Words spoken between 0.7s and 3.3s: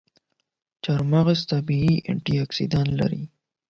چارمغز طبیعي انټياکسیدان لري.